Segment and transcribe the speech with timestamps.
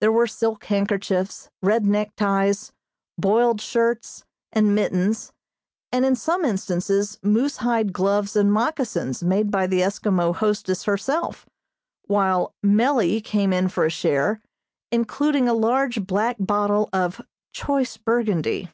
[0.00, 2.72] There were silk handkerchiefs, red neckties,
[3.16, 5.32] "boiled shirts," and mittens,
[5.92, 11.46] and in some instances moosehide gloves and moccasins, made by the Eskimo hostess herself,
[12.08, 14.42] while "Mellie" came in for a share,
[14.90, 17.20] including a large black bottle of
[17.52, 18.70] "choice Burgundy."